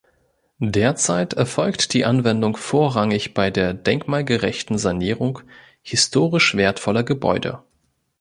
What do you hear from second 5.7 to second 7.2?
historisch wertvoller